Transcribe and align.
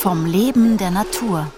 vom 0.00 0.24
Leben 0.24 0.78
der 0.78 0.90
Natur. 0.90 1.52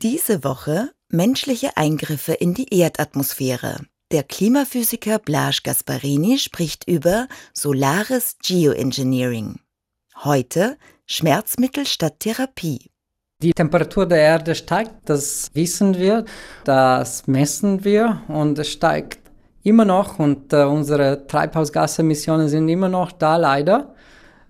Diese 0.00 0.44
Woche 0.44 0.90
menschliche 1.08 1.76
Eingriffe 1.76 2.32
in 2.32 2.54
die 2.54 2.72
Erdatmosphäre. 2.72 3.78
Der 4.12 4.22
Klimaphysiker 4.22 5.18
Blaž 5.18 5.64
Gasparini 5.64 6.38
spricht 6.38 6.86
über 6.86 7.26
solares 7.52 8.36
Geoengineering. 8.40 9.58
Heute 10.22 10.76
Schmerzmittel 11.06 11.86
statt 11.86 12.20
Therapie. 12.20 12.92
Die 13.42 13.52
Temperatur 13.52 14.06
der 14.06 14.18
Erde 14.18 14.54
steigt, 14.54 14.94
das 15.06 15.50
wissen 15.54 15.98
wir, 15.98 16.24
das 16.62 17.26
messen 17.26 17.82
wir 17.82 18.22
und 18.28 18.60
es 18.60 18.68
steigt 18.68 19.18
immer 19.64 19.84
noch 19.84 20.20
und 20.20 20.52
äh, 20.52 20.62
unsere 20.62 21.26
Treibhausgasemissionen 21.26 22.48
sind 22.48 22.68
immer 22.68 22.88
noch 22.88 23.10
da 23.10 23.36
leider. 23.36 23.92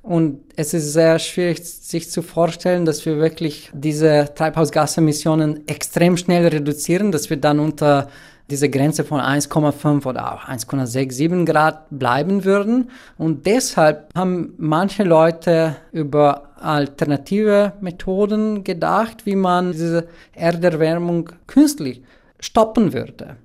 Und 0.06 0.38
es 0.54 0.72
ist 0.72 0.92
sehr 0.92 1.18
schwierig, 1.18 1.64
sich 1.64 2.12
zu 2.12 2.22
vorstellen, 2.22 2.84
dass 2.84 3.04
wir 3.04 3.16
wirklich 3.16 3.70
diese 3.74 4.30
Treibhausgasemissionen 4.36 5.66
extrem 5.66 6.16
schnell 6.16 6.46
reduzieren, 6.46 7.10
dass 7.10 7.28
wir 7.28 7.38
dann 7.38 7.58
unter 7.58 8.06
diese 8.48 8.70
Grenze 8.70 9.02
von 9.02 9.18
1,5 9.20 10.06
oder 10.06 10.32
auch 10.32 10.44
1,67 10.44 11.44
Grad 11.44 11.86
bleiben 11.90 12.44
würden. 12.44 12.92
Und 13.18 13.46
deshalb 13.46 14.14
haben 14.14 14.54
manche 14.58 15.02
Leute 15.02 15.74
über 15.90 16.52
alternative 16.54 17.72
Methoden 17.80 18.62
gedacht, 18.62 19.26
wie 19.26 19.34
man 19.34 19.72
diese 19.72 20.06
Erderwärmung 20.34 21.30
künstlich 21.48 22.00
stoppen 22.38 22.92
würde. 22.92 23.38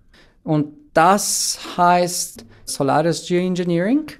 Und 0.44 0.68
das 0.94 1.58
heißt 1.76 2.46
Solaris 2.66 3.26
Geoengineering. 3.26 4.12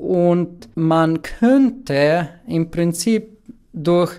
Und 0.00 0.70
man 0.76 1.20
könnte 1.20 2.30
im 2.46 2.70
Prinzip 2.70 3.36
durch 3.74 4.18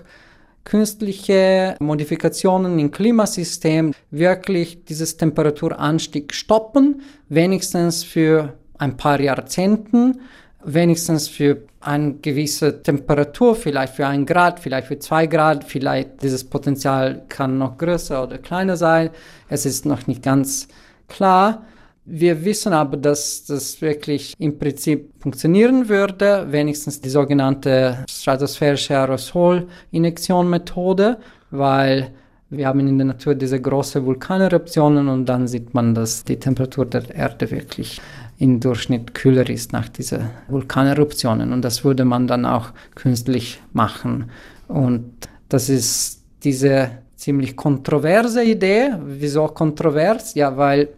künstliche 0.62 1.74
Modifikationen 1.80 2.78
im 2.78 2.92
Klimasystem 2.92 3.92
wirklich 4.12 4.84
dieses 4.84 5.16
Temperaturanstieg 5.16 6.32
stoppen, 6.34 7.02
wenigstens 7.28 8.04
für 8.04 8.52
ein 8.78 8.96
paar 8.96 9.20
Jahrzehnten, 9.20 10.20
wenigstens 10.64 11.26
für 11.26 11.64
eine 11.80 12.14
gewisse 12.14 12.84
Temperatur, 12.84 13.56
vielleicht 13.56 13.96
für 13.96 14.06
ein 14.06 14.24
Grad, 14.24 14.60
vielleicht 14.60 14.86
für 14.86 15.00
zwei 15.00 15.26
Grad, 15.26 15.64
vielleicht 15.64 16.22
dieses 16.22 16.44
Potenzial 16.44 17.24
kann 17.28 17.58
noch 17.58 17.76
größer 17.76 18.22
oder 18.22 18.38
kleiner 18.38 18.76
sein. 18.76 19.10
Es 19.48 19.66
ist 19.66 19.84
noch 19.84 20.06
nicht 20.06 20.22
ganz 20.22 20.68
klar. 21.08 21.64
Wir 22.04 22.44
wissen 22.44 22.72
aber, 22.72 22.96
dass 22.96 23.44
das 23.44 23.80
wirklich 23.80 24.34
im 24.38 24.58
Prinzip 24.58 25.12
funktionieren 25.20 25.88
würde, 25.88 26.48
wenigstens 26.50 27.00
die 27.00 27.10
sogenannte 27.10 28.04
stratosphärische 28.10 28.98
Aerosol-Injektion-Methode, 28.98 31.18
weil 31.52 32.10
wir 32.50 32.66
haben 32.66 32.80
in 32.80 32.98
der 32.98 33.06
Natur 33.06 33.36
diese 33.36 33.60
großen 33.60 34.04
Vulkaneruptionen 34.04 35.08
und 35.08 35.26
dann 35.26 35.46
sieht 35.46 35.74
man, 35.74 35.94
dass 35.94 36.24
die 36.24 36.40
Temperatur 36.40 36.86
der 36.86 37.08
Erde 37.14 37.52
wirklich 37.52 38.00
im 38.38 38.58
Durchschnitt 38.58 39.14
kühler 39.14 39.48
ist 39.48 39.72
nach 39.72 39.88
diesen 39.88 40.28
Vulkaneruptionen 40.48 41.52
und 41.52 41.62
das 41.62 41.84
würde 41.84 42.04
man 42.04 42.26
dann 42.26 42.44
auch 42.44 42.72
künstlich 42.96 43.62
machen. 43.72 44.28
Und 44.66 45.12
das 45.48 45.68
ist 45.68 46.24
diese 46.42 46.90
ziemlich 47.14 47.54
kontroverse 47.56 48.42
Idee. 48.42 48.90
Wieso 49.06 49.46
kontrovers? 49.46 50.34
Ja, 50.34 50.56
weil 50.56 50.88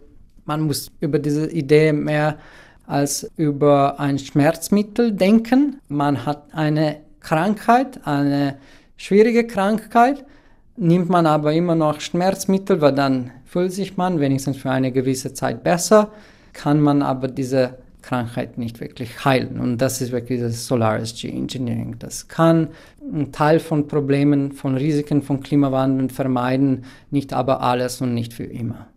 man 0.45 0.61
muss 0.61 0.91
über 0.99 1.19
diese 1.19 1.51
Idee 1.51 1.91
mehr 1.91 2.37
als 2.87 3.29
über 3.35 3.99
ein 3.99 4.19
Schmerzmittel 4.19 5.11
denken. 5.11 5.79
Man 5.87 6.25
hat 6.25 6.43
eine 6.53 6.97
Krankheit, 7.19 8.05
eine 8.05 8.57
schwierige 8.97 9.47
Krankheit, 9.47 10.23
nimmt 10.77 11.09
man 11.09 11.25
aber 11.25 11.53
immer 11.53 11.75
noch 11.75 11.99
Schmerzmittel, 11.99 12.81
weil 12.81 12.93
dann 12.93 13.31
fühlt 13.45 13.73
sich 13.73 13.97
man 13.97 14.19
wenigstens 14.19 14.57
für 14.57 14.69
eine 14.69 14.91
gewisse 14.91 15.33
Zeit 15.33 15.63
besser, 15.63 16.11
kann 16.53 16.79
man 16.79 17.01
aber 17.01 17.27
diese 17.27 17.75
Krankheit 18.03 18.59
nicht 18.59 18.79
wirklich 18.79 19.25
heilen. 19.25 19.59
Und 19.59 19.79
das 19.79 19.99
ist 19.99 20.11
wirklich 20.11 20.39
das 20.39 20.67
Solaris 20.67 21.19
Geoengineering. 21.19 21.95
Das 21.97 22.27
kann 22.27 22.67
einen 23.01 23.31
Teil 23.31 23.59
von 23.59 23.87
Problemen, 23.87 24.51
von 24.51 24.75
Risiken 24.77 25.23
von 25.23 25.41
Klimawandel 25.41 26.09
vermeiden, 26.09 26.85
nicht 27.09 27.33
aber 27.33 27.61
alles 27.61 28.01
und 28.01 28.13
nicht 28.13 28.33
für 28.33 28.43
immer. 28.43 28.87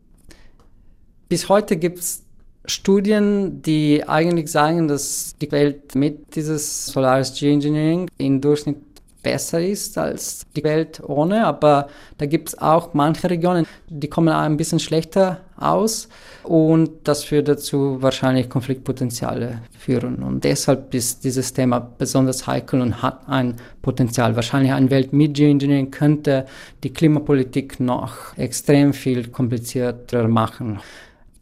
Bis 1.29 1.51
heute 1.51 1.77
gibt 1.77 1.99
es 1.99 2.23
Studien, 2.65 3.61
die 3.61 4.03
eigentlich 4.09 4.51
sagen, 4.51 4.89
dass 4.89 5.35
die 5.41 5.53
Welt 5.53 5.95
mit 5.95 6.35
dieses 6.35 6.87
Solaris 6.87 7.35
Geoengineering 7.39 8.09
im 8.17 8.41
Durchschnitt 8.41 8.79
besser 9.23 9.61
ist 9.61 9.99
als 9.99 10.47
die 10.57 10.65
Welt 10.65 11.03
ohne, 11.05 11.45
aber 11.45 11.89
da 12.17 12.25
gibt 12.25 12.49
es 12.49 12.59
auch 12.59 12.95
manche 12.95 13.29
Regionen, 13.29 13.67
die 13.89 14.09
kommen 14.09 14.31
ein 14.31 14.57
bisschen 14.57 14.79
schlechter 14.79 15.41
aus 15.59 16.09
und 16.45 16.91
das 17.05 17.31
würde 17.31 17.57
dazu 17.57 18.01
wahrscheinlich 18.01 18.49
Konfliktpotenziale 18.49 19.61
führen 19.79 20.23
und 20.23 20.45
deshalb 20.45 20.95
ist 20.95 21.25
dieses 21.25 21.53
Thema 21.53 21.81
besonders 21.81 22.47
heikel 22.47 22.81
und 22.81 23.03
hat 23.03 23.29
ein 23.29 23.57
Potenzial. 23.83 24.35
Wahrscheinlich 24.35 24.73
eine 24.73 24.91
Welt 24.91 25.13
mit 25.13 25.35
Geoengineering 25.35 25.91
könnte 25.91 26.47
die 26.85 26.93
Klimapolitik 26.93 27.81
noch 27.81 28.37
extrem 28.39 28.95
viel 28.95 29.29
komplizierter 29.29 30.27
machen. 30.29 30.81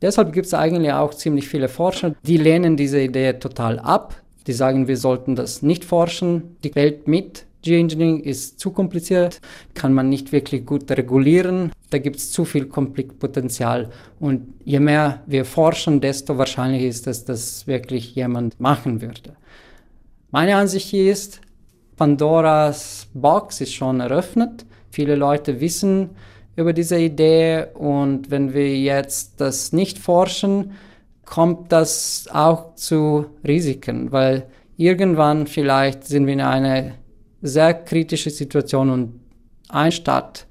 Deshalb 0.06 0.33
gibt 0.33 0.47
es 0.47 0.55
eigentlich 0.55 0.93
auch 0.93 1.12
ziemlich 1.15 1.49
viele 1.49 1.69
Forscher, 1.69 2.15
die 2.22 2.37
lehnen 2.37 2.77
diese 2.77 3.00
Idee 3.00 3.33
total 3.33 3.81
ab. 3.81 4.15
Die 4.47 4.53
sagen, 4.53 4.87
wir 4.87 4.97
sollten 4.97 5.34
das 5.34 5.62
nicht 5.62 5.84
forschen. 5.84 6.56
Die 6.62 6.72
Welt 6.77 7.09
mit 7.09 7.44
Geoengineering 7.62 8.21
ist 8.21 8.61
zu 8.61 8.71
kompliziert, 8.71 9.41
kann 9.75 9.93
man 9.93 10.09
nicht 10.09 10.31
wirklich 10.31 10.65
gut 10.65 10.89
regulieren. 10.93 11.72
Da 11.91 11.99
gibt 11.99 12.19
es 12.19 12.31
zu 12.31 12.45
viel 12.45 12.66
Konfliktpotenzial. 12.66 13.91
Und 14.21 14.55
je 14.65 14.78
mehr 14.78 15.25
wir 15.27 15.45
forschen, 15.45 16.00
desto 16.00 16.39
wahrscheinlicher 16.39 16.87
ist 16.87 17.09
es, 17.09 17.25
dass 17.25 17.66
wirklich 17.66 18.15
jemand 18.15 18.61
machen 18.61 19.00
würde. 19.00 19.34
Meine 20.31 20.55
Ansicht 20.55 20.87
hier 20.87 21.11
ist, 21.11 21.41
Pandoras 21.97 23.09
Box 23.12 23.61
ist 23.61 23.75
schon 23.75 23.99
eröffnet. 23.99 24.66
Viele 24.89 25.16
Leute 25.16 25.61
wissen, 25.61 26.11
über 26.56 26.72
diese 26.72 26.99
Idee 26.99 27.67
und 27.75 28.31
wenn 28.31 28.55
wir 28.55 28.77
jetzt 28.78 29.41
das 29.41 29.72
nicht 29.72 29.99
forschen, 29.99 30.72
kommt 31.25 31.71
das 31.72 32.28
auch 32.33 32.75
zu 32.75 33.27
Risiken, 33.47 34.11
weil 34.12 34.47
irgendwann 34.77 35.47
vielleicht 35.47 36.05
sind 36.05 36.27
wir 36.27 36.34
in 36.34 36.41
einer 36.41 36.93
sehr 37.43 37.75
kritischen 37.75 38.33
Situation 38.33 38.91
und 38.91 39.21
ein 39.69 39.93
Staat, 39.93 40.47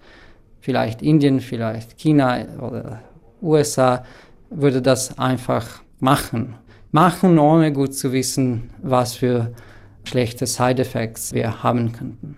vielleicht 0.59 1.01
Indien, 1.01 1.39
vielleicht 1.39 1.97
China 1.97 2.45
oder 2.61 3.01
USA, 3.41 4.03
würde 4.49 4.81
das 4.81 5.17
einfach 5.17 5.81
machen. 5.99 6.55
Machen, 6.91 7.39
ohne 7.39 7.73
gut 7.73 7.93
zu 7.93 8.13
wissen, 8.13 8.69
was 8.81 9.15
für 9.15 9.53
schlechte 10.03 10.45
Side-Effects 10.45 11.33
wir 11.33 11.63
haben 11.63 11.91
könnten. 11.91 12.37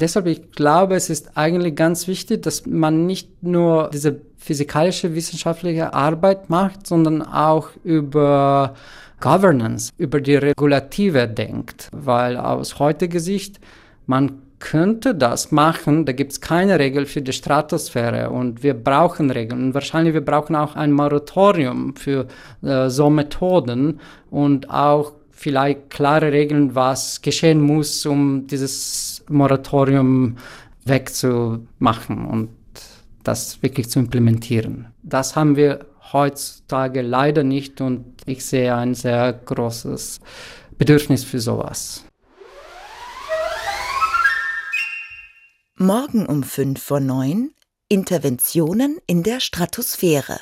Deshalb, 0.00 0.26
ich 0.26 0.52
glaube, 0.52 0.94
es 0.94 1.10
ist 1.10 1.36
eigentlich 1.36 1.74
ganz 1.74 2.06
wichtig, 2.06 2.42
dass 2.42 2.66
man 2.66 3.06
nicht 3.06 3.42
nur 3.42 3.90
diese 3.92 4.20
physikalische 4.36 5.14
wissenschaftliche 5.14 5.92
Arbeit 5.92 6.48
macht, 6.50 6.86
sondern 6.86 7.22
auch 7.22 7.70
über 7.82 8.74
Governance, 9.20 9.92
über 9.98 10.20
die 10.20 10.36
Regulative 10.36 11.26
denkt. 11.26 11.88
Weil 11.92 12.36
aus 12.36 12.78
heutiger 12.78 13.18
Sicht, 13.18 13.58
man 14.06 14.42
könnte 14.60 15.14
das 15.14 15.52
machen, 15.52 16.04
da 16.04 16.12
gibt 16.12 16.32
es 16.32 16.40
keine 16.40 16.78
Regel 16.78 17.06
für 17.06 17.22
die 17.22 17.32
Stratosphäre 17.32 18.30
und 18.30 18.62
wir 18.62 18.74
brauchen 18.74 19.30
Regeln. 19.30 19.66
Und 19.66 19.74
wahrscheinlich 19.74 20.14
wir 20.14 20.24
brauchen 20.24 20.56
auch 20.56 20.74
ein 20.74 20.92
Moratorium 20.92 21.94
für 21.94 22.26
äh, 22.62 22.88
so 22.88 23.10
Methoden 23.10 24.00
und 24.30 24.70
auch 24.70 25.12
vielleicht 25.38 25.90
klare 25.90 26.32
Regeln, 26.32 26.74
was 26.74 27.22
geschehen 27.22 27.60
muss, 27.60 28.04
um 28.04 28.48
dieses 28.48 29.24
Moratorium 29.28 30.36
wegzumachen 30.84 32.26
und 32.26 32.50
das 33.22 33.62
wirklich 33.62 33.88
zu 33.88 34.00
implementieren. 34.00 34.88
Das 35.02 35.36
haben 35.36 35.54
wir 35.54 35.86
heutzutage 36.12 37.02
leider 37.02 37.44
nicht 37.44 37.80
und 37.80 38.04
ich 38.26 38.44
sehe 38.44 38.74
ein 38.74 38.94
sehr 38.94 39.32
großes 39.32 40.20
Bedürfnis 40.76 41.22
für 41.22 41.38
sowas. 41.38 42.04
Morgen 45.76 46.26
um 46.26 46.42
5 46.42 46.82
vor 46.82 46.98
9 46.98 47.52
Interventionen 47.88 48.98
in 49.06 49.22
der 49.22 49.38
Stratosphäre. 49.38 50.40